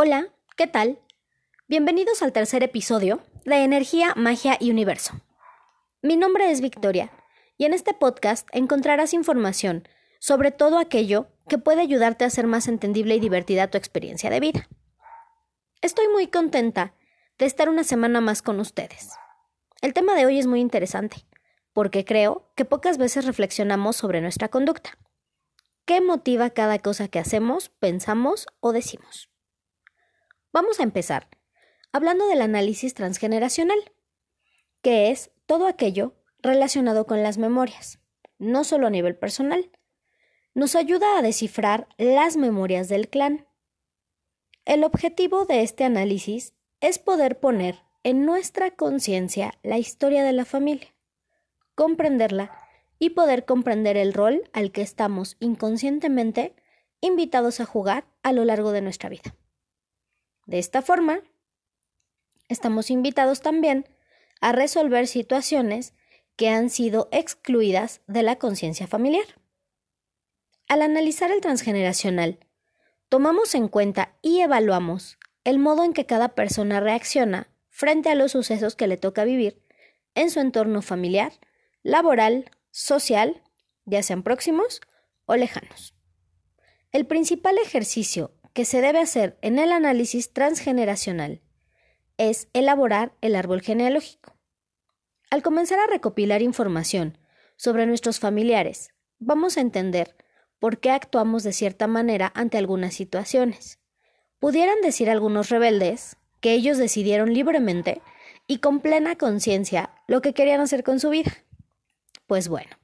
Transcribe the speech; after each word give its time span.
Hola, 0.00 0.28
¿qué 0.56 0.68
tal? 0.68 1.00
Bienvenidos 1.66 2.22
al 2.22 2.32
tercer 2.32 2.62
episodio 2.62 3.20
de 3.44 3.64
Energía, 3.64 4.14
Magia 4.14 4.56
y 4.60 4.70
Universo. 4.70 5.14
Mi 6.02 6.16
nombre 6.16 6.52
es 6.52 6.60
Victoria 6.60 7.10
y 7.56 7.64
en 7.64 7.74
este 7.74 7.94
podcast 7.94 8.46
encontrarás 8.52 9.12
información 9.12 9.88
sobre 10.20 10.52
todo 10.52 10.78
aquello 10.78 11.26
que 11.48 11.58
puede 11.58 11.80
ayudarte 11.80 12.22
a 12.22 12.28
hacer 12.28 12.46
más 12.46 12.68
entendible 12.68 13.16
y 13.16 13.18
divertida 13.18 13.72
tu 13.72 13.76
experiencia 13.76 14.30
de 14.30 14.38
vida. 14.38 14.68
Estoy 15.80 16.06
muy 16.06 16.28
contenta 16.28 16.94
de 17.36 17.46
estar 17.46 17.68
una 17.68 17.82
semana 17.82 18.20
más 18.20 18.40
con 18.40 18.60
ustedes. 18.60 19.10
El 19.82 19.94
tema 19.94 20.14
de 20.14 20.26
hoy 20.26 20.38
es 20.38 20.46
muy 20.46 20.60
interesante, 20.60 21.26
porque 21.72 22.04
creo 22.04 22.52
que 22.54 22.64
pocas 22.64 22.98
veces 22.98 23.24
reflexionamos 23.24 23.96
sobre 23.96 24.20
nuestra 24.20 24.46
conducta. 24.46 24.96
¿Qué 25.86 26.00
motiva 26.00 26.50
cada 26.50 26.78
cosa 26.78 27.08
que 27.08 27.18
hacemos, 27.18 27.70
pensamos 27.80 28.46
o 28.60 28.70
decimos? 28.70 29.28
Vamos 30.52 30.80
a 30.80 30.82
empezar 30.82 31.28
hablando 31.92 32.26
del 32.26 32.40
análisis 32.40 32.94
transgeneracional, 32.94 33.78
que 34.80 35.10
es 35.10 35.30
todo 35.44 35.66
aquello 35.66 36.14
relacionado 36.40 37.06
con 37.06 37.22
las 37.22 37.36
memorias, 37.36 38.00
no 38.38 38.64
solo 38.64 38.86
a 38.86 38.90
nivel 38.90 39.14
personal. 39.14 39.70
Nos 40.54 40.74
ayuda 40.74 41.18
a 41.18 41.22
descifrar 41.22 41.86
las 41.98 42.36
memorias 42.36 42.88
del 42.88 43.08
clan. 43.08 43.46
El 44.64 44.84
objetivo 44.84 45.44
de 45.44 45.62
este 45.62 45.84
análisis 45.84 46.54
es 46.80 46.98
poder 46.98 47.40
poner 47.40 47.82
en 48.02 48.24
nuestra 48.24 48.70
conciencia 48.70 49.52
la 49.62 49.76
historia 49.76 50.24
de 50.24 50.32
la 50.32 50.46
familia, 50.46 50.94
comprenderla 51.74 52.58
y 52.98 53.10
poder 53.10 53.44
comprender 53.44 53.98
el 53.98 54.14
rol 54.14 54.48
al 54.54 54.72
que 54.72 54.80
estamos 54.80 55.36
inconscientemente 55.40 56.54
invitados 57.00 57.60
a 57.60 57.66
jugar 57.66 58.06
a 58.22 58.32
lo 58.32 58.44
largo 58.44 58.72
de 58.72 58.80
nuestra 58.80 59.08
vida. 59.10 59.34
De 60.48 60.58
esta 60.58 60.80
forma, 60.80 61.20
estamos 62.48 62.90
invitados 62.90 63.42
también 63.42 63.86
a 64.40 64.52
resolver 64.52 65.06
situaciones 65.06 65.92
que 66.36 66.48
han 66.48 66.70
sido 66.70 67.10
excluidas 67.12 68.00
de 68.06 68.22
la 68.22 68.36
conciencia 68.36 68.86
familiar. 68.86 69.26
Al 70.66 70.80
analizar 70.80 71.30
el 71.30 71.42
transgeneracional, 71.42 72.38
tomamos 73.10 73.54
en 73.54 73.68
cuenta 73.68 74.16
y 74.22 74.40
evaluamos 74.40 75.18
el 75.44 75.58
modo 75.58 75.84
en 75.84 75.92
que 75.92 76.06
cada 76.06 76.30
persona 76.30 76.80
reacciona 76.80 77.48
frente 77.68 78.08
a 78.08 78.14
los 78.14 78.32
sucesos 78.32 78.74
que 78.74 78.86
le 78.86 78.96
toca 78.96 79.24
vivir 79.24 79.62
en 80.14 80.30
su 80.30 80.40
entorno 80.40 80.80
familiar, 80.80 81.34
laboral, 81.82 82.50
social, 82.70 83.42
ya 83.84 84.02
sean 84.02 84.22
próximos 84.22 84.80
o 85.26 85.36
lejanos. 85.36 85.94
El 86.90 87.06
principal 87.06 87.58
ejercicio 87.58 88.32
que 88.58 88.64
se 88.64 88.80
debe 88.80 88.98
hacer 88.98 89.38
en 89.40 89.60
el 89.60 89.70
análisis 89.70 90.32
transgeneracional 90.32 91.42
es 92.16 92.48
elaborar 92.54 93.12
el 93.20 93.36
árbol 93.36 93.60
genealógico. 93.60 94.34
Al 95.30 95.44
comenzar 95.44 95.78
a 95.78 95.86
recopilar 95.86 96.42
información 96.42 97.18
sobre 97.54 97.86
nuestros 97.86 98.18
familiares, 98.18 98.90
vamos 99.20 99.56
a 99.56 99.60
entender 99.60 100.16
por 100.58 100.80
qué 100.80 100.90
actuamos 100.90 101.44
de 101.44 101.52
cierta 101.52 101.86
manera 101.86 102.32
ante 102.34 102.58
algunas 102.58 102.94
situaciones. 102.94 103.78
Pudieran 104.40 104.80
decir 104.82 105.08
algunos 105.08 105.50
rebeldes 105.50 106.16
que 106.40 106.54
ellos 106.54 106.78
decidieron 106.78 107.32
libremente 107.32 108.02
y 108.48 108.58
con 108.58 108.80
plena 108.80 109.14
conciencia 109.14 109.90
lo 110.08 110.20
que 110.20 110.34
querían 110.34 110.60
hacer 110.60 110.82
con 110.82 110.98
su 110.98 111.10
vida. 111.10 111.30
Pues 112.26 112.48
bueno, 112.48 112.76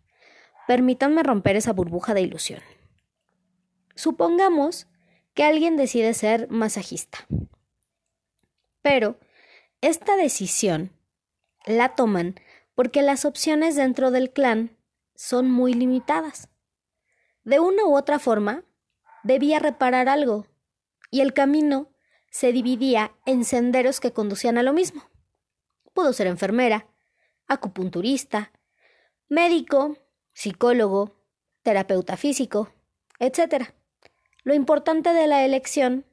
permítanme 0.69 1.25
romper 1.25 1.57
esa 1.57 1.73
burbuja 1.73 2.15
de 2.15 2.21
ilusión. 2.21 2.61
Supongamos 3.97 4.87
que 5.35 5.45
alguien 5.45 5.77
decide 5.77 6.15
ser 6.15 6.49
masajista. 6.51 7.27
Pero 8.83 9.19
esta 9.81 10.17
decisión 10.17 10.93
la 11.67 11.95
toman 11.95 12.37
porque 12.75 13.03
las 13.03 13.25
opciones 13.25 13.77
dentro 13.77 14.11
del 14.11 14.33
clan 14.33 14.77
son 15.15 15.51
muy 15.51 15.75
limitadas. 15.75 16.49
De 17.45 17.61
una 17.61 17.85
u 17.85 17.97
otra 17.97 18.19
forma, 18.19 18.65
debía 19.23 19.59
reparar 19.59 20.09
algo, 20.09 20.47
y 21.11 21.21
el 21.21 21.33
camino 21.33 21.93
se 22.31 22.53
dividía 22.53 23.15
en 23.27 23.45
senderos 23.45 24.01
que 24.01 24.13
conducían 24.13 24.59
a 24.59 24.63
lo 24.63 24.73
mismo. 24.73 25.09
Pudo 25.93 26.13
ser 26.13 26.27
enfermera, 26.27 26.89
acupunturista, 27.47 28.53
médico, 29.29 29.97
psicólogo, 30.33 31.17
terapeuta 31.63 32.17
físico, 32.17 32.73
etc. 33.21 33.73
Lo 34.45 34.53
importante 34.53 35.15
de 35.15 35.27
la 35.27 35.45
elección 35.45 36.05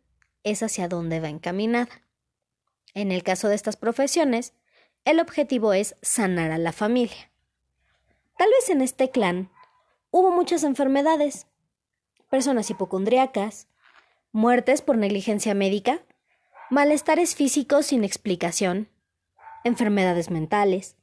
es 0.43 0.63
hacia 0.63 0.87
dónde 0.87 1.19
va 1.19 1.27
encaminada. 1.27 2.01
En 2.93 3.11
el 3.11 3.23
caso 3.23 3.49
de 3.49 3.55
estas 3.55 3.75
profesiones, 3.75 4.53
el 5.03 5.19
objetivo 5.19 5.73
es 5.73 5.97
sanar 6.01 6.51
a 6.51 6.57
la 6.57 6.71
familia. 6.71 7.29
Tal 8.37 8.49
vez 8.49 8.69
en 8.69 8.81
este 8.81 9.09
clan 9.09 9.51
hubo 10.11 10.31
muchas 10.31 10.63
enfermedades, 10.63 11.47
personas 12.29 12.69
hipocondriacas, 12.69 13.67
muertes 14.31 14.81
por 14.81 14.97
negligencia 14.97 15.53
médica, 15.53 16.01
malestares 16.69 17.35
físicos 17.35 17.87
sin 17.87 18.05
explicación, 18.05 18.89
enfermedades 19.65 20.29
mentales, 20.29 20.95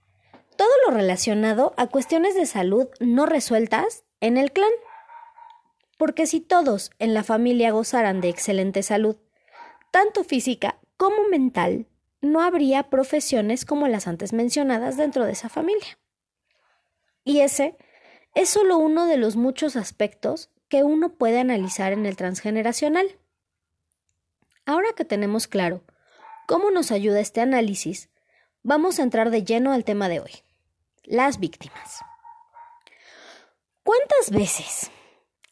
todo 0.57 0.71
lo 0.87 0.95
relacionado 0.95 1.75
a 1.77 1.89
cuestiones 1.89 2.35
de 2.35 2.47
salud 2.47 2.89
no 3.01 3.27
resueltas 3.27 4.05
en 4.21 4.39
el 4.39 4.51
clan 4.51 4.73
porque 5.99 6.27
si 6.27 6.41
todos 6.41 6.91
en 6.99 7.13
la 7.13 7.25
familia 7.25 7.73
gozaran 7.73 8.23
de 8.23 8.31
excelente 8.31 8.83
salud, 8.83 9.17
tanto 9.91 10.25
física 10.25 10.79
como 10.97 11.29
mental, 11.29 11.87
no 12.21 12.41
habría 12.41 12.89
profesiones 12.89 13.65
como 13.65 13.89
las 13.89 14.07
antes 14.07 14.33
mencionadas 14.33 14.97
dentro 14.97 15.25
de 15.27 15.33
esa 15.33 15.49
familia. 15.49 15.99
Y 17.25 17.41
ese 17.41 17.77
es 18.35 18.49
solo 18.49 18.79
uno 18.79 19.07
de 19.07 19.17
los 19.17 19.37
muchos 19.37 19.77
aspectos 19.77 20.51
que 20.69 20.85
uno 20.85 21.15
puede 21.15 21.41
analizar 21.41 21.93
en 21.93 22.07
el 22.07 22.17
transgeneracional. 22.17 23.19
Ahora 24.67 24.89
que 24.97 25.05
tenemos 25.05 25.49
claro 25.49 25.83
cómo 26.47 26.71
nos 26.71 26.93
ayuda 26.93 27.21
este 27.21 27.41
análisis, 27.41 28.09
vamos 28.63 28.99
a 28.99 29.03
entrar 29.03 29.31
de 29.31 29.45
lleno 29.45 29.73
al 29.73 29.85
tema 29.85 30.09
de 30.09 30.21
hoy, 30.21 30.31
las 31.03 31.41
víctimas. 31.41 32.01
¿Cuántas 33.83 34.31
veces 34.31 34.91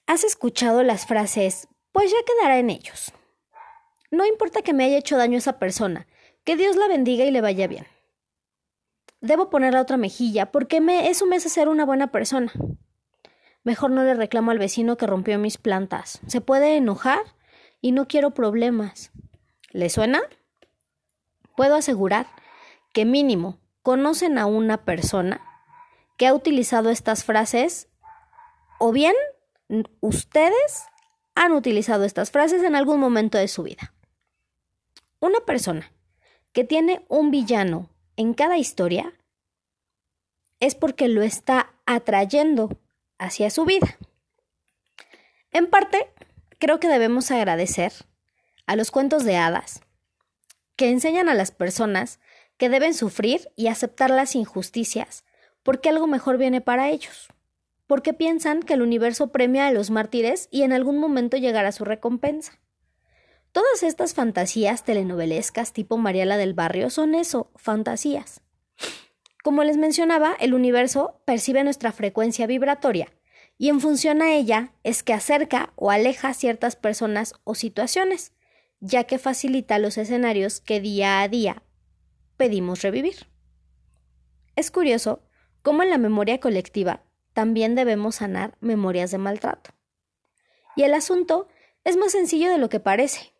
¿Has 0.09 0.22
escuchado 0.22 0.84
las 0.84 1.05
frases, 1.05 1.67
pues 1.91 2.12
ya 2.12 2.19
quedará 2.25 2.59
en 2.59 2.71
ellos? 2.71 3.12
No 4.12 4.25
importa 4.25 4.62
que 4.62 4.72
me 4.72 4.84
haya 4.84 4.99
hecho 4.99 5.17
daño 5.17 5.37
esa 5.37 5.59
persona, 5.59 6.06
que 6.44 6.55
Dios 6.55 6.77
la 6.77 6.87
bendiga 6.87 7.25
y 7.25 7.33
le 7.33 7.41
vaya 7.41 7.67
bien. 7.67 7.89
Debo 9.21 9.50
poner 9.50 9.75
la 9.75 9.81
otra 9.81 9.97
mejilla, 9.97 10.53
porque 10.53 10.81
me, 10.81 11.09
eso 11.09 11.27
me 11.27 11.34
hace 11.34 11.49
ser 11.49 11.69
una 11.69 11.84
buena 11.84 12.12
persona. 12.12 12.53
Mejor 13.65 13.91
no 13.91 14.05
le 14.05 14.15
reclamo 14.15 14.53
al 14.53 14.61
vecino 14.61 14.97
que 14.97 15.09
rompió 15.09 15.41
mis 15.41 15.59
plantas. 15.59 16.21
Se 16.28 16.41
puede 16.41 16.77
enojar 16.77 17.19
y 17.81 17.91
no 17.91 18.06
quiero 18.06 18.31
problemas. 18.31 19.11
¿Le 19.73 19.91
suena? 19.91 20.23
Puedo 21.56 21.75
asegurar 21.75 22.28
que 22.93 23.05
mínimo 23.05 23.59
conocen 23.83 24.38
a 24.38 24.47
una 24.47 24.84
persona 24.84 25.41
que 26.17 26.28
ha 26.28 26.34
utilizado 26.34 26.91
estas 26.91 27.25
frases 27.25 27.88
o 28.78 28.93
bien 28.93 29.17
ustedes 30.00 30.87
han 31.34 31.53
utilizado 31.53 32.04
estas 32.04 32.31
frases 32.31 32.62
en 32.62 32.75
algún 32.75 33.00
momento 33.00 33.38
de 33.38 33.49
su 33.49 33.62
vida. 33.62 33.93
Una 35.21 35.41
persona 35.41 35.93
que 36.53 36.65
tiene 36.65 37.04
un 37.09 37.31
villano 37.31 37.91
en 38.16 38.34
cada 38.34 38.59
historia 38.59 39.12
es 40.60 40.75
porque 40.75 41.09
lo 41.09 41.22
está 41.22 41.75
atrayendo 41.84 42.71
hacia 43.19 43.50
su 43.50 43.65
vida. 43.65 43.99
En 45.50 45.69
parte, 45.69 46.10
creo 46.59 46.81
que 46.81 46.88
debemos 46.88 47.31
agradecer 47.31 47.93
a 48.66 48.76
los 48.76 48.91
cuentos 48.91 49.25
de 49.25 49.37
hadas 49.37 49.81
que 50.76 50.91
enseñan 50.91 51.29
a 51.29 51.35
las 51.35 51.50
personas 51.50 52.20
que 52.56 52.69
deben 52.69 52.94
sufrir 52.94 53.50
y 53.56 53.69
aceptar 53.69 54.11
las 54.11 54.35
injusticias 54.35 55.25
porque 55.62 55.88
algo 55.88 56.06
mejor 56.06 56.38
viene 56.38 56.61
para 56.61 56.88
ellos 56.88 57.29
porque 57.87 58.12
piensan 58.12 58.62
que 58.62 58.75
el 58.75 58.83
universo 58.83 59.33
premia 59.33 59.67
a 59.67 59.73
los 59.73 59.91
mártires 59.91 60.49
y 60.50 60.62
en 60.62 60.73
algún 60.73 60.99
momento 60.99 61.37
llegará 61.37 61.73
su 61.73 61.85
recompensa. 61.85 62.59
Todas 63.53 63.83
estas 63.83 64.12
fantasías 64.15 64.85
telenovelescas 64.85 65.73
tipo 65.73 65.97
Mariela 65.97 66.37
del 66.37 66.53
Barrio 66.53 66.91
son 66.91 67.15
eso, 67.15 67.50
fantasías. 67.56 68.43
Como 69.43 69.65
les 69.65 69.77
mencionaba, 69.77 70.37
el 70.41 70.55
universo 70.55 71.23
percibe 71.25 71.65
nuestra 71.65 71.93
frecuencia 71.93 72.47
vibratoria 72.47 73.09
y 73.59 73.69
en 73.69 73.81
función 73.81 74.21
a 74.21 74.35
ella 74.35 74.73
es 74.82 75.03
que 75.03 75.15
acerca 75.15 75.73
o 75.77 75.91
aleja 75.91 76.35
ciertas 76.35 76.77
personas 76.77 77.35
o 77.44 77.55
situaciones, 77.55 78.32
ya 78.81 79.05
que 79.05 79.19
facilita 79.19 79.79
los 79.79 79.97
escenarios 79.97 80.61
que 80.61 80.81
día 80.81 81.23
a 81.23 81.29
día 81.29 81.62
pedimos 82.37 82.82
revivir. 82.82 83.29
Es 84.56 84.71
curioso 84.71 85.23
cómo 85.62 85.82
en 85.82 85.91
la 85.91 85.99
memoria 85.99 86.41
colectiva 86.41 87.06
también 87.37 87.75
debemos 87.75 88.15
sanar 88.15 88.56
memorias 88.62 89.11
de 89.11 89.19
maltrato. 89.19 89.69
Y 90.75 90.85
el 90.85 90.94
asunto 90.94 91.49
es 91.85 91.99
más 91.99 92.12
sencillo 92.12 92.50
de 92.50 92.56
lo 92.56 92.71
que 92.71 92.81
parece. 92.81 93.35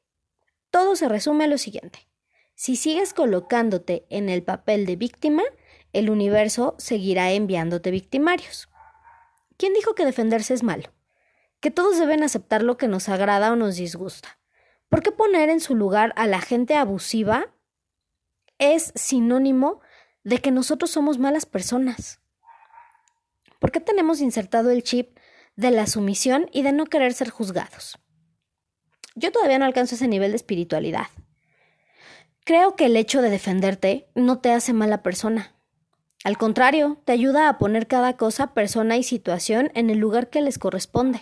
todo 0.71 0.97
se 0.97 1.09
resume 1.09 1.45
a 1.45 1.47
lo 1.47 1.57
siguiente. 1.57 2.07
Si 2.55 2.77
sigues 2.77 3.15
colocándote 3.15 4.05
en 4.11 4.29
el 4.29 4.43
papel 4.43 4.85
de 4.85 4.97
víctima, 4.97 5.45
el 5.95 6.11
universo 6.11 6.75
seguirá 6.77 7.31
enviándote 7.31 7.91
victimarios. 7.91 8.69
¿Quién 9.57 9.73
dijo 9.73 9.95
que 9.95 10.05
defenderse 10.05 10.53
es 10.53 10.63
malo? 10.63 10.93
Que 11.61 11.71
todos 11.71 11.99
deben 11.99 12.23
aceptar 12.23 12.63
lo 12.63 12.77
que 12.77 12.89
nos 12.89 13.09
agrada 13.09 13.51
o 13.51 13.57
nos 13.57 13.77
disgusta. 13.77 14.39
¿Por 14.91 15.03
qué 15.03 15.11
poner 15.11 15.49
en 15.49 15.61
su 15.61 15.75
lugar 15.75 16.13
a 16.17 16.27
la 16.27 16.43
gente 16.43 16.77
abusiva 16.77 17.47
es 18.59 18.93
sinónimo 18.95 19.81
de 20.23 20.43
que 20.43 20.51
nosotros 20.51 20.91
somos 20.91 21.19
malas 21.19 21.47
personas? 21.47 22.21
¿Por 23.61 23.73
qué 23.73 23.81
tenemos 23.81 24.21
insertado 24.21 24.71
el 24.71 24.83
chip 24.83 25.19
de 25.57 25.71
la 25.71 25.87
sumisión 25.87 26.49
y 26.53 26.63
de 26.63 26.73
no 26.73 26.87
querer 26.87 27.13
ser 27.15 27.31
juzgados? 27.31 27.99
Yo 29.15 29.33
todavía 29.33 29.59
no 29.59 29.65
alcanzo 29.65 29.95
ese 29.95 30.09
nivel 30.09 30.33
de 30.33 30.37
espiritualidad. 30.37 31.07
Creo 32.45 32.77
que 32.77 32.87
el 32.87 32.97
hecho 32.97 33.23
de 33.23 33.31
defenderte 33.31 34.09
no 34.15 34.39
te 34.39 34.53
hace 34.53 34.73
mala 34.73 35.03
persona. 35.03 35.55
Al 36.23 36.39
contrario, 36.39 37.01
te 37.05 37.13
ayuda 37.13 37.49
a 37.49 37.59
poner 37.59 37.87
cada 37.87 38.17
cosa, 38.17 38.53
persona 38.53 38.97
y 38.97 39.03
situación 39.03 39.71
en 39.75 39.91
el 39.91 39.99
lugar 39.99 40.29
que 40.29 40.43
les 40.43 40.59
corresponde. 40.59 41.21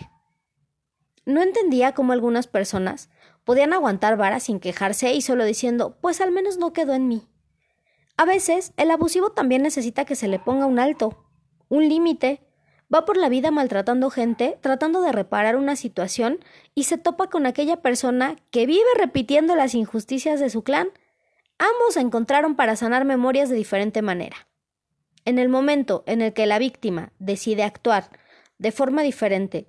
No 1.25 1.41
entendía 1.41 1.93
cómo 1.93 2.13
algunas 2.13 2.47
personas 2.47 3.09
podían 3.43 3.73
aguantar 3.73 4.17
varas 4.17 4.43
sin 4.43 4.59
quejarse 4.59 5.13
y 5.13 5.21
solo 5.21 5.45
diciendo, 5.45 5.97
pues 6.01 6.21
al 6.21 6.31
menos 6.31 6.57
no 6.57 6.73
quedó 6.73 6.93
en 6.93 7.07
mí. 7.07 7.27
A 8.17 8.25
veces, 8.25 8.73
el 8.77 8.91
abusivo 8.91 9.31
también 9.31 9.61
necesita 9.61 10.05
que 10.05 10.15
se 10.15 10.27
le 10.27 10.39
ponga 10.39 10.65
un 10.65 10.79
alto, 10.79 11.24
un 11.69 11.87
límite. 11.87 12.41
Va 12.93 13.05
por 13.05 13.17
la 13.17 13.29
vida 13.29 13.51
maltratando 13.51 14.09
gente, 14.09 14.57
tratando 14.61 15.01
de 15.01 15.11
reparar 15.11 15.55
una 15.55 15.75
situación 15.75 16.39
y 16.75 16.83
se 16.83 16.97
topa 16.97 17.27
con 17.27 17.45
aquella 17.45 17.81
persona 17.81 18.35
que 18.51 18.65
vive 18.65 18.83
repitiendo 18.97 19.55
las 19.55 19.73
injusticias 19.73 20.39
de 20.39 20.49
su 20.49 20.63
clan. 20.63 20.89
Ambos 21.57 21.95
se 21.95 22.01
encontraron 22.01 22.55
para 22.55 22.75
sanar 22.75 23.05
memorias 23.05 23.49
de 23.49 23.55
diferente 23.55 24.01
manera. 24.01 24.47
En 25.25 25.39
el 25.39 25.49
momento 25.49 26.03
en 26.05 26.21
el 26.21 26.33
que 26.33 26.45
la 26.45 26.59
víctima 26.59 27.11
decide 27.17 27.63
actuar 27.63 28.09
de 28.59 28.71
forma 28.71 29.01
diferente 29.01 29.67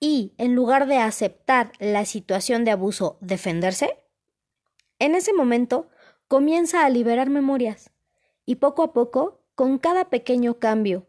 y, 0.00 0.34
en 0.38 0.54
lugar 0.54 0.86
de 0.86 0.98
aceptar 0.98 1.72
la 1.78 2.04
situación 2.04 2.64
de 2.64 2.70
abuso, 2.70 3.18
defenderse, 3.20 3.98
en 4.98 5.14
ese 5.14 5.32
momento 5.32 5.88
comienza 6.28 6.84
a 6.84 6.90
liberar 6.90 7.30
memorias 7.30 7.90
y 8.44 8.56
poco 8.56 8.82
a 8.82 8.92
poco, 8.92 9.37
con 9.58 9.78
cada 9.78 10.08
pequeño 10.08 10.60
cambio 10.60 11.08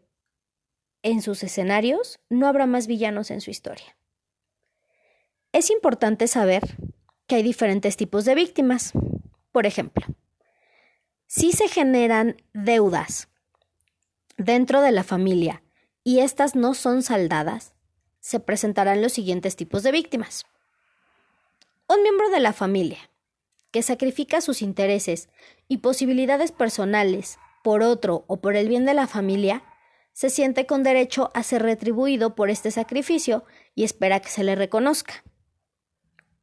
en 1.04 1.22
sus 1.22 1.44
escenarios, 1.44 2.18
no 2.30 2.48
habrá 2.48 2.66
más 2.66 2.88
villanos 2.88 3.30
en 3.30 3.40
su 3.40 3.52
historia. 3.52 3.96
Es 5.52 5.70
importante 5.70 6.26
saber 6.26 6.76
que 7.28 7.36
hay 7.36 7.44
diferentes 7.44 7.96
tipos 7.96 8.24
de 8.24 8.34
víctimas. 8.34 8.90
Por 9.52 9.66
ejemplo, 9.66 10.04
si 11.28 11.52
se 11.52 11.68
generan 11.68 12.42
deudas 12.52 13.28
dentro 14.36 14.80
de 14.80 14.90
la 14.90 15.04
familia 15.04 15.62
y 16.02 16.18
estas 16.18 16.56
no 16.56 16.74
son 16.74 17.04
saldadas, 17.04 17.72
se 18.18 18.40
presentarán 18.40 19.00
los 19.00 19.12
siguientes 19.12 19.54
tipos 19.54 19.84
de 19.84 19.92
víctimas. 19.92 20.44
Un 21.88 22.02
miembro 22.02 22.28
de 22.30 22.40
la 22.40 22.52
familia 22.52 23.10
que 23.70 23.82
sacrifica 23.82 24.40
sus 24.40 24.60
intereses 24.60 25.28
y 25.68 25.76
posibilidades 25.76 26.50
personales 26.50 27.38
por 27.62 27.82
otro 27.82 28.24
o 28.26 28.40
por 28.40 28.56
el 28.56 28.68
bien 28.68 28.84
de 28.84 28.94
la 28.94 29.06
familia, 29.06 29.62
se 30.12 30.30
siente 30.30 30.66
con 30.66 30.82
derecho 30.82 31.30
a 31.34 31.42
ser 31.42 31.62
retribuido 31.62 32.34
por 32.34 32.50
este 32.50 32.70
sacrificio 32.70 33.44
y 33.74 33.84
espera 33.84 34.20
que 34.20 34.28
se 34.28 34.44
le 34.44 34.54
reconozca. 34.54 35.24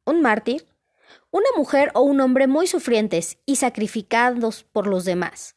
Un 0.04 0.22
mártir 0.22 0.66
una 1.30 1.48
mujer 1.56 1.90
o 1.94 2.00
un 2.00 2.20
hombre 2.20 2.46
muy 2.46 2.66
sufrientes 2.66 3.38
y 3.44 3.56
sacrificados 3.56 4.64
por 4.64 4.86
los 4.86 5.04
demás 5.04 5.56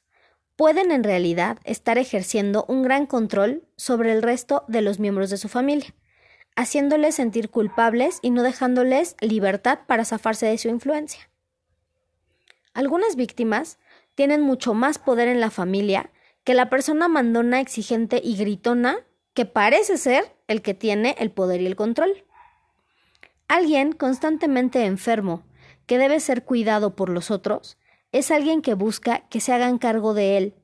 pueden 0.56 0.92
en 0.92 1.04
realidad 1.04 1.58
estar 1.64 1.98
ejerciendo 1.98 2.66
un 2.68 2.84
gran 2.84 3.06
control 3.06 3.68
sobre 3.78 4.12
el 4.12 4.22
resto 4.22 4.64
de 4.68 4.82
los 4.82 5.00
miembros 5.00 5.30
de 5.30 5.38
su 5.38 5.48
familia, 5.48 5.96
haciéndoles 6.56 7.16
sentir 7.16 7.50
culpables 7.50 8.20
y 8.22 8.30
no 8.30 8.44
dejándoles 8.44 9.16
libertad 9.22 9.80
para 9.88 10.06
zafarse 10.06 10.46
de 10.46 10.58
su 10.58 10.68
influencia. 10.68 11.30
Algunas 12.74 13.16
víctimas 13.16 13.80
tienen 14.16 14.42
mucho 14.42 14.74
más 14.74 15.00
poder 15.00 15.28
en 15.28 15.40
la 15.40 15.50
familia 15.50 16.12
que 16.44 16.54
la 16.54 16.70
persona 16.70 17.08
mandona, 17.08 17.60
exigente 17.60 18.20
y 18.24 18.36
gritona 18.36 18.98
que 19.34 19.46
parece 19.46 19.98
ser 19.98 20.36
el 20.48 20.62
que 20.62 20.74
tiene 20.74 21.16
el 21.20 21.32
poder 21.32 21.62
y 21.62 21.68
el 21.68 21.76
control. 21.76 22.26
Alguien 23.48 23.94
constantemente 23.94 24.86
enfermo 24.86 25.44
que 25.86 25.98
debe 25.98 26.20
ser 26.20 26.46
cuidado 26.46 26.96
por 26.96 27.10
los 27.10 27.32
otros, 27.32 27.78
es 28.12 28.32
alguien 28.32 28.62
que 28.62 28.74
busca 28.74 29.28
que 29.30 29.40
se 29.40 29.54
hagan 29.54 29.78
cargo 29.78 30.14
de 30.14 30.38
él, 30.38 30.56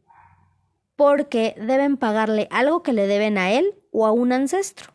porque 0.96 1.56
deben 1.58 1.98
pagarle 1.98 2.48
algo 2.52 2.84
que 2.84 2.94
le 2.94 3.08
deben 3.08 3.38
a 3.38 3.52
él 3.52 3.76
o 3.92 4.06
a 4.06 4.12
un 4.12 4.32
ancestro. 4.32 4.94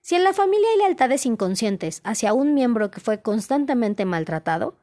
Si 0.00 0.14
en 0.14 0.24
la 0.24 0.32
familia 0.32 0.68
hay 0.70 0.78
lealtades 0.78 1.26
inconscientes 1.26 2.00
hacia 2.04 2.32
un 2.32 2.54
miembro 2.54 2.90
que 2.90 3.00
fue 3.00 3.20
constantemente 3.20 4.04
maltratado, 4.04 4.76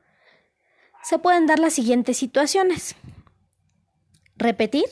se 1.07 1.19
pueden 1.19 1.46
dar 1.48 1.60
las 1.60 1.74
siguientes 1.74 2.18
situaciones. 2.18 2.96
Repetir, 4.38 4.86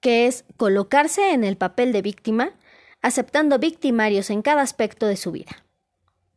que 0.00 0.26
es 0.26 0.44
colocarse 0.56 1.32
en 1.32 1.44
el 1.44 1.56
papel 1.56 1.92
de 1.92 2.02
víctima, 2.02 2.52
aceptando 3.00 3.58
victimarios 3.58 4.30
en 4.30 4.42
cada 4.42 4.62
aspecto 4.62 5.06
de 5.06 5.16
su 5.16 5.32
vida 5.32 5.62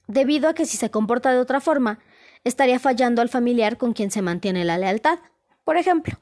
debido 0.07 0.49
a 0.49 0.53
que 0.53 0.65
si 0.65 0.77
se 0.77 0.91
comporta 0.91 1.31
de 1.31 1.39
otra 1.39 1.61
forma, 1.61 1.99
estaría 2.43 2.79
fallando 2.79 3.21
al 3.21 3.29
familiar 3.29 3.77
con 3.77 3.93
quien 3.93 4.11
se 4.11 4.21
mantiene 4.21 4.65
la 4.65 4.77
lealtad. 4.77 5.19
Por 5.63 5.77
ejemplo, 5.77 6.19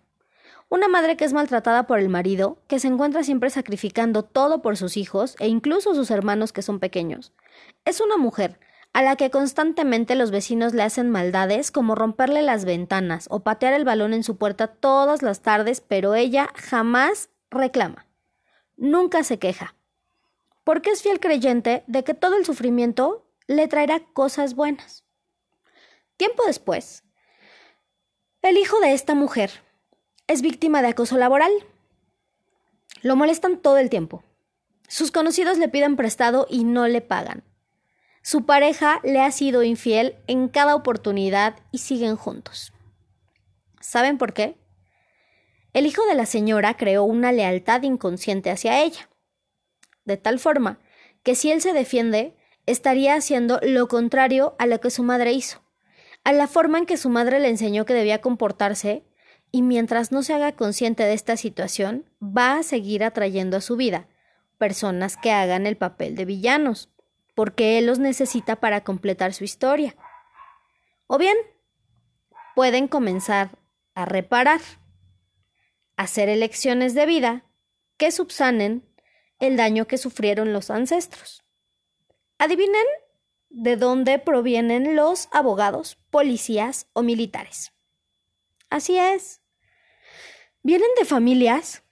una 0.70 0.88
madre 0.88 1.18
que 1.18 1.26
es 1.26 1.34
maltratada 1.34 1.86
por 1.86 2.00
el 2.00 2.10
marido, 2.10 2.58
que 2.68 2.80
se 2.80 2.88
encuentra 2.88 3.24
siempre 3.24 3.50
sacrificando 3.50 4.24
todo 4.24 4.62
por 4.62 4.78
sus 4.78 4.98
hijos 4.98 5.36
e 5.40 5.48
incluso 5.48 5.94
sus 5.94 6.12
hermanos 6.12 6.54
que 6.54 6.62
son 6.62 6.80
pequeños, 6.80 7.34
es 7.86 8.00
una 8.02 8.18
mujer 8.18 8.60
a 8.94 9.02
la 9.02 9.16
que 9.16 9.32
constantemente 9.32 10.16
los 10.16 10.30
vecinos 10.30 10.74
le 10.74 10.84
hacen 10.84 11.10
maldades 11.10 11.72
como 11.72 11.96
romperle 11.96 12.44
las 12.44 12.64
ventanas 12.64 13.28
o 13.32 13.40
patear 13.42 13.74
el 13.74 13.86
balón 13.86 14.14
en 14.14 14.24
su 14.24 14.38
puerta 14.38 14.68
todas 14.68 15.24
las 15.24 15.42
tardes, 15.42 15.82
pero 15.82 16.14
ella 16.14 16.50
jamás 16.56 17.30
reclama. 17.50 18.06
Nunca 18.78 19.24
se 19.24 19.40
queja. 19.40 19.76
Porque 20.64 20.92
es 20.92 21.02
fiel 21.02 21.20
creyente 21.20 21.84
de 21.88 22.04
que 22.04 22.14
todo 22.14 22.38
el 22.38 22.46
sufrimiento 22.46 23.28
le 23.48 23.68
traerá 23.68 24.00
cosas 24.14 24.54
buenas. 24.54 25.04
Tiempo 26.16 26.44
después, 26.46 27.04
el 28.44 28.58
hijo 28.58 28.80
de 28.80 28.94
esta 28.94 29.16
mujer 29.16 29.52
es 30.28 30.42
víctima 30.42 30.82
de 30.82 30.90
acoso 30.90 31.18
laboral. 31.18 31.52
Lo 33.02 33.16
molestan 33.16 33.58
todo 33.58 33.78
el 33.78 33.90
tiempo. 33.90 34.24
Sus 34.88 35.12
conocidos 35.12 35.58
le 35.58 35.68
piden 35.68 35.96
prestado 35.96 36.46
y 36.50 36.64
no 36.64 36.88
le 36.88 37.02
pagan. 37.02 37.44
Su 38.26 38.46
pareja 38.46 39.02
le 39.04 39.20
ha 39.20 39.32
sido 39.32 39.64
infiel 39.64 40.16
en 40.28 40.48
cada 40.48 40.76
oportunidad 40.76 41.58
y 41.72 41.80
siguen 41.80 42.16
juntos. 42.16 42.72
¿Saben 43.82 44.18
por 44.18 44.34
qué? 44.34 44.56
El 45.74 45.86
hijo 45.86 46.06
de 46.06 46.16
la 46.16 46.26
señora 46.26 46.78
creó 46.78 47.04
una 47.04 47.34
lealtad 47.34 47.84
inconsciente 47.84 48.50
hacia 48.50 48.82
ella, 48.82 49.10
de 50.06 50.16
tal 50.16 50.40
forma 50.40 50.80
que 51.22 51.36
si 51.36 51.52
él 51.52 51.60
se 51.60 51.74
defiende, 51.74 52.38
estaría 52.66 53.16
haciendo 53.16 53.60
lo 53.62 53.90
contrario 53.90 54.56
a 54.58 54.68
lo 54.68 54.80
que 54.80 54.90
su 54.90 55.04
madre 55.04 55.34
hizo, 55.34 55.62
a 56.24 56.32
la 56.32 56.48
forma 56.48 56.78
en 56.78 56.86
que 56.86 56.96
su 56.96 57.10
madre 57.10 57.42
le 57.42 57.50
enseñó 57.50 57.86
que 57.86 57.94
debía 57.94 58.22
comportarse, 58.22 59.04
y 59.52 59.64
mientras 59.64 60.14
no 60.14 60.24
se 60.24 60.34
haga 60.34 60.54
consciente 60.54 61.04
de 61.04 61.14
esta 61.14 61.36
situación, 61.36 62.10
va 62.22 62.60
a 62.60 62.64
seguir 62.64 63.04
atrayendo 63.04 63.58
a 63.58 63.62
su 63.62 63.76
vida 63.76 64.08
personas 64.58 65.18
que 65.18 65.32
hagan 65.32 65.68
el 65.68 65.76
papel 65.76 66.16
de 66.16 66.24
villanos, 66.24 66.93
porque 67.36 67.78
él 67.78 67.86
los 67.86 68.00
necesita 68.00 68.58
para 68.58 68.84
completar 68.84 69.34
su 69.34 69.44
historia. 69.44 69.96
O 71.08 71.18
bien, 71.18 71.36
pueden 72.56 72.88
comenzar 72.88 73.58
a 73.96 74.06
reparar, 74.06 74.62
hacer 75.96 76.30
elecciones 76.30 76.94
de 76.94 77.06
vida 77.06 77.46
que 77.98 78.12
subsanen 78.12 78.88
el 79.40 79.58
daño 79.58 79.86
que 79.86 79.98
sufrieron 79.98 80.54
los 80.54 80.70
ancestros. 80.70 81.44
Adivinen 82.38 82.86
de 83.50 83.78
dónde 83.78 84.20
provienen 84.20 84.96
los 84.96 85.28
abogados, 85.32 85.98
policías 86.10 86.88
o 86.94 87.04
militares. 87.04 87.72
Así 88.70 88.98
es. 88.98 89.42
Vienen 90.64 90.90
de 90.98 91.06
familias 91.06 91.84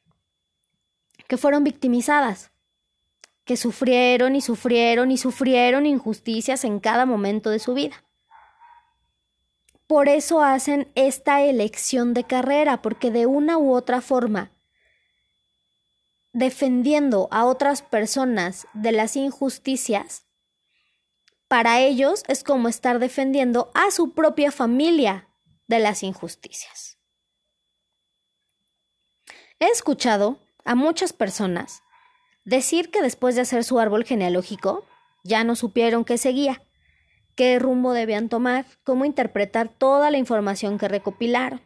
que 1.28 1.38
fueron 1.38 1.64
victimizadas, 1.64 2.51
que 3.52 3.58
sufrieron 3.58 4.38
y 4.38 4.40
sufrieron 4.40 5.12
y 5.12 5.18
sufrieron 5.18 5.86
injusticias 5.86 6.64
en 6.64 6.80
cada 6.80 7.06
momento 7.06 7.50
de 7.50 7.60
su 7.60 7.74
vida. 7.74 8.02
Por 9.88 10.08
eso 10.08 10.42
hacen 10.42 10.90
esta 10.96 11.42
elección 11.42 12.14
de 12.14 12.24
carrera, 12.24 12.82
porque 12.82 13.12
de 13.12 13.26
una 13.26 13.58
u 13.58 13.74
otra 13.74 14.00
forma, 14.00 14.54
defendiendo 16.32 17.28
a 17.30 17.44
otras 17.44 17.82
personas 17.82 18.68
de 18.74 18.94
las 18.94 19.18
injusticias, 19.18 20.24
para 21.50 21.82
ellos 21.82 22.24
es 22.30 22.46
como 22.46 22.70
estar 22.70 23.00
defendiendo 23.00 23.70
a 23.74 23.92
su 23.92 24.14
propia 24.14 24.54
familia 24.54 25.28
de 25.68 25.80
las 25.80 26.04
injusticias. 26.04 26.98
He 29.60 29.68
escuchado 29.68 30.40
a 30.64 30.74
muchas 30.74 31.12
personas 31.12 31.84
decir 32.46 32.92
que 32.92 33.02
después 33.02 33.36
de 33.36 33.42
hacer 33.42 33.64
su 33.64 33.80
árbol 33.80 34.06
genealógico 34.06 34.86
ya 35.24 35.44
no 35.44 35.56
supieron 35.56 36.06
qué 36.06 36.18
seguía, 36.18 36.62
qué 37.36 37.60
rumbo 37.60 37.94
debían 37.94 38.30
tomar, 38.30 38.66
cómo 38.84 39.06
interpretar 39.06 39.70
toda 39.70 40.12
la 40.12 40.18
información 40.18 40.78
que 40.78 40.88
recopilaron. 40.88 41.62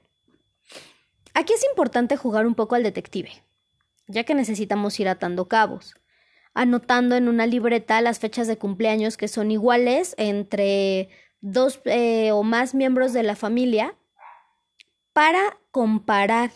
Aquí 1.33 1.53
es 1.53 1.65
importante 1.69 2.17
jugar 2.17 2.47
un 2.47 2.55
poco 2.55 2.75
al 2.75 2.83
detective, 2.83 3.31
ya 4.07 4.23
que 4.23 4.35
necesitamos 4.35 4.99
ir 4.99 5.09
atando 5.09 5.47
cabos, 5.47 5.95
anotando 6.53 7.15
en 7.15 7.27
una 7.27 7.45
libreta 7.45 8.01
las 8.01 8.19
fechas 8.19 8.47
de 8.47 8.57
cumpleaños 8.57 9.17
que 9.17 9.27
son 9.27 9.51
iguales 9.51 10.15
entre 10.17 11.09
dos 11.41 11.81
eh, 11.85 12.31
o 12.31 12.43
más 12.43 12.73
miembros 12.73 13.13
de 13.13 13.23
la 13.23 13.35
familia 13.35 13.95
para 15.13 15.59
comparar 15.71 16.51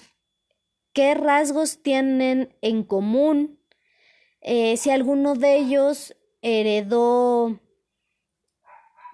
qué 0.93 1.13
rasgos 1.13 1.83
tienen 1.83 2.55
en 2.61 2.83
común, 2.83 3.58
eh, 4.41 4.77
si 4.77 4.89
alguno 4.89 5.36
de 5.36 5.58
ellos 5.58 6.15
heredó 6.41 7.60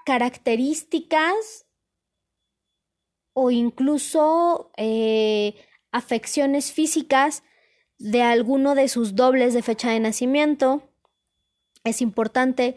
características 0.05 1.65
o 3.33 3.51
incluso 3.51 4.71
eh, 4.77 5.55
afecciones 5.91 6.71
físicas 6.71 7.43
de 7.97 8.21
alguno 8.21 8.75
de 8.75 8.87
sus 8.87 9.15
dobles 9.15 9.53
de 9.53 9.61
fecha 9.61 9.91
de 9.91 9.99
nacimiento. 9.99 10.83
Es 11.83 12.01
importante 12.01 12.75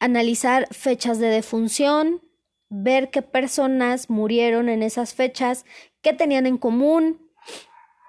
analizar 0.00 0.66
fechas 0.72 1.18
de 1.18 1.28
defunción, 1.28 2.20
ver 2.68 3.10
qué 3.10 3.22
personas 3.22 4.10
murieron 4.10 4.68
en 4.68 4.82
esas 4.82 5.14
fechas, 5.14 5.64
qué 6.00 6.12
tenían 6.12 6.46
en 6.46 6.58
común, 6.58 7.21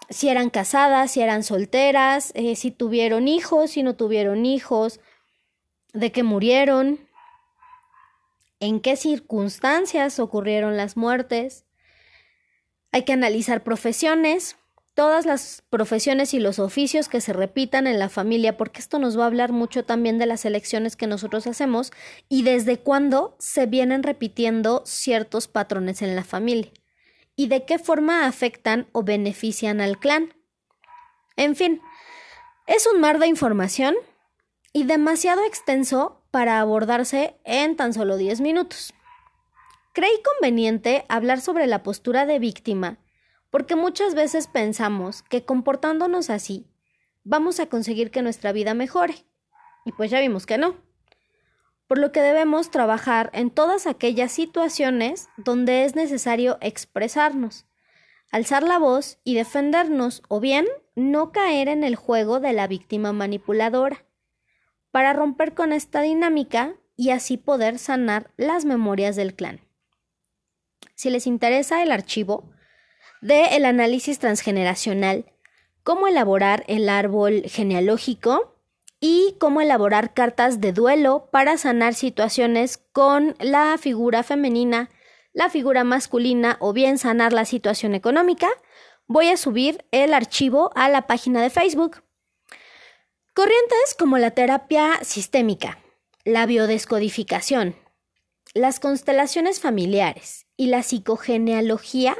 si 0.10 0.30
eran 0.30 0.50
casadas, 0.50 1.12
si 1.12 1.22
eran 1.22 1.44
solteras, 1.44 2.32
eh, 2.36 2.56
si 2.56 2.72
tuvieron 2.72 3.28
hijos, 3.28 3.72
si 3.72 3.84
no 3.84 3.96
tuvieron 3.96 4.46
hijos, 4.46 5.00
de 5.94 6.12
qué 6.12 6.24
murieron, 6.24 7.00
en 8.60 8.80
qué 8.80 8.96
circunstancias 8.96 10.20
ocurrieron 10.20 10.78
las 10.78 10.98
muertes. 10.98 11.66
Hay 12.92 13.04
que 13.04 13.14
analizar 13.14 13.64
profesiones, 13.64 14.58
todas 14.94 15.26
las 15.26 15.64
profesiones 15.70 16.34
y 16.34 16.40
los 16.40 16.60
oficios 16.60 17.10
que 17.10 17.22
se 17.22 17.34
repitan 17.34 17.88
en 17.88 18.00
la 18.00 18.10
familia, 18.10 18.58
porque 18.58 18.80
esto 18.80 19.00
nos 19.00 19.18
va 19.18 19.24
a 19.24 19.28
hablar 19.28 19.52
mucho 19.52 19.86
también 19.86 20.18
de 20.20 20.28
las 20.28 20.46
elecciones 20.46 20.96
que 20.96 21.08
nosotros 21.08 21.48
hacemos 21.48 21.92
y 22.30 22.44
desde 22.44 22.78
cuándo 22.78 23.36
se 23.40 23.66
vienen 23.66 24.04
repitiendo 24.04 24.84
ciertos 24.86 25.48
patrones 25.48 26.02
en 26.02 26.16
la 26.16 26.24
familia 26.24 26.72
y 27.36 27.48
de 27.48 27.66
qué 27.66 27.80
forma 27.80 28.26
afectan 28.26 28.88
o 28.92 29.04
benefician 29.04 29.82
al 29.82 30.00
clan. 30.00 30.34
En 31.36 31.56
fin, 31.56 31.82
es 32.68 32.88
un 32.88 33.00
mar 33.00 33.20
de 33.20 33.28
información 33.28 33.96
y 34.72 34.84
demasiado 34.84 35.44
extenso 35.44 36.22
para 36.32 36.60
abordarse 36.60 37.36
en 37.44 37.76
tan 37.76 37.94
solo 37.94 38.18
10 38.18 38.42
minutos. 38.42 38.94
Creí 39.94 40.22
conveniente 40.24 41.06
hablar 41.10 41.42
sobre 41.42 41.68
la 41.68 41.84
postura 41.84 42.26
de 42.26 42.40
víctima 42.40 42.98
porque 43.52 43.76
muchas 43.76 44.16
veces 44.16 44.48
pensamos 44.48 45.22
que 45.22 45.46
comportándonos 45.46 46.30
así 46.30 46.68
vamos 47.24 47.60
a 47.60 47.68
conseguir 47.68 48.10
que 48.10 48.24
nuestra 48.24 48.52
vida 48.52 48.74
mejore. 48.74 49.26
Y 49.86 49.92
pues 49.92 50.10
ya 50.10 50.20
vimos 50.20 50.46
que 50.46 50.58
no 50.58 50.83
por 51.88 51.98
lo 51.98 52.12
que 52.12 52.22
debemos 52.22 52.72
trabajar 52.72 53.30
en 53.34 53.50
todas 53.50 53.88
aquellas 53.88 54.32
situaciones 54.32 55.30
donde 55.38 55.86
es 55.86 55.96
necesario 55.96 56.58
expresarnos, 56.62 57.66
alzar 58.32 58.64
la 58.64 58.80
voz 58.80 59.20
y 59.24 59.36
defendernos 59.36 60.24
o 60.28 60.40
bien 60.40 60.66
no 60.96 61.32
caer 61.32 61.68
en 61.68 61.84
el 61.84 61.96
juego 61.96 62.40
de 62.40 62.54
la 62.54 62.68
víctima 62.68 63.14
manipuladora, 63.14 64.06
para 64.92 65.14
romper 65.14 65.54
con 65.54 65.72
esta 65.72 66.02
dinámica 66.02 66.76
y 66.96 67.10
así 67.10 67.38
poder 67.38 67.80
sanar 67.80 68.32
las 68.38 68.66
memorias 68.66 69.16
del 69.16 69.36
clan. 69.36 69.62
Si 70.96 71.10
les 71.10 71.28
interesa 71.28 71.82
el 71.82 71.92
archivo 71.92 72.52
de 73.22 73.56
el 73.56 73.66
análisis 73.66 74.20
transgeneracional, 74.20 75.26
cómo 75.84 76.08
elaborar 76.08 76.64
el 76.68 76.90
árbol 76.90 77.44
genealógico, 77.46 78.53
y 79.06 79.36
cómo 79.38 79.60
elaborar 79.60 80.14
cartas 80.14 80.62
de 80.62 80.72
duelo 80.72 81.28
para 81.30 81.58
sanar 81.58 81.94
situaciones 81.94 82.78
con 82.94 83.36
la 83.42 83.78
figura 83.78 84.24
femenina, 84.24 84.90
la 85.34 85.50
figura 85.50 85.84
masculina 85.84 86.56
o 86.62 86.72
bien 86.72 86.98
sanar 86.98 87.34
la 87.34 87.44
situación 87.44 87.96
económica, 87.96 88.48
voy 89.06 89.28
a 89.28 89.36
subir 89.36 89.84
el 89.92 90.14
archivo 90.14 90.72
a 90.76 90.88
la 90.88 91.06
página 91.06 91.42
de 91.42 91.50
Facebook. 91.50 92.02
Corrientes 93.34 93.94
como 94.00 94.18
la 94.20 94.32
terapia 94.32 94.98
sistémica, 95.02 95.80
la 96.24 96.46
biodescodificación, 96.46 97.76
las 98.54 98.80
constelaciones 98.80 99.60
familiares 99.60 100.46
y 100.56 100.68
la 100.68 100.82
psicogenealogía 100.82 102.16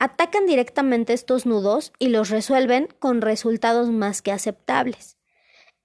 atacan 0.00 0.44
directamente 0.46 1.12
estos 1.12 1.46
nudos 1.46 1.92
y 2.00 2.08
los 2.08 2.30
resuelven 2.30 2.88
con 2.98 3.20
resultados 3.20 3.90
más 3.90 4.22
que 4.22 4.32
aceptables. 4.32 5.18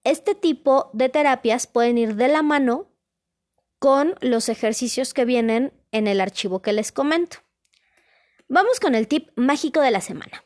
Este 0.03 0.33
tipo 0.33 0.89
de 0.93 1.09
terapias 1.09 1.67
pueden 1.67 1.97
ir 1.97 2.15
de 2.15 2.29
la 2.29 2.41
mano 2.41 2.87
con 3.79 4.15
los 4.21 4.49
ejercicios 4.49 5.13
que 5.13 5.25
vienen 5.25 5.73
en 5.91 6.07
el 6.07 6.21
archivo 6.21 6.61
que 6.61 6.73
les 6.73 6.91
comento. 6.91 7.37
Vamos 8.47 8.79
con 8.79 8.95
el 8.95 9.07
tip 9.07 9.29
mágico 9.35 9.81
de 9.81 9.91
la 9.91 10.01
semana. 10.01 10.43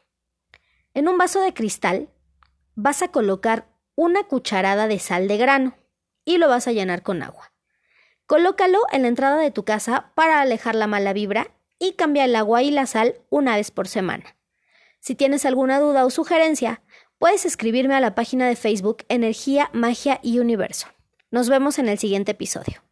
En 0.94 1.08
un 1.08 1.18
vaso 1.18 1.42
de 1.42 1.54
cristal 1.54 2.10
vas 2.76 3.02
a 3.02 3.10
colocar 3.10 3.68
una 3.96 4.24
cucharada 4.24 4.88
de 4.88 5.00
sal 5.00 5.28
de 5.28 5.38
grano 5.38 5.78
y 6.26 6.38
lo 6.38 6.48
vas 6.48 6.68
a 6.68 6.72
llenar 6.72 7.04
con 7.04 7.22
agua. 7.22 7.54
Colócalo 8.26 8.80
en 8.92 9.04
la 9.04 9.08
entrada 9.08 9.38
de 9.38 9.52
tu 9.52 9.66
casa 9.66 10.12
para 10.16 10.42
alejar 10.42 10.76
la 10.76 10.88
mala 10.88 11.14
vibra 11.14 11.52
y 11.78 11.94
cambia 11.94 12.26
el 12.26 12.36
agua 12.36 12.64
y 12.64 12.72
la 12.72 12.86
sal 12.86 13.22
una 13.30 13.56
vez 13.56 13.72
por 13.72 13.88
semana. 13.88 14.36
Si 15.00 15.16
tienes 15.16 15.46
alguna 15.46 15.80
duda 15.80 16.06
o 16.06 16.10
sugerencia, 16.10 16.82
puedes 17.24 17.46
escribirme 17.46 17.96
a 17.96 18.02
la 18.02 18.16
página 18.16 18.50
de 18.50 18.58
Facebook 18.58 19.06
Energía, 19.08 19.70
Magia 19.72 20.20
y 20.22 20.40
Universo. 20.40 20.88
Nos 21.32 21.48
vemos 21.48 21.80
en 21.80 21.88
el 21.88 21.98
siguiente 21.98 22.32
episodio. 22.32 22.83